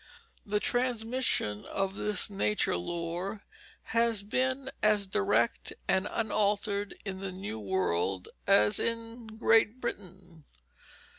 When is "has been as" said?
3.93-5.05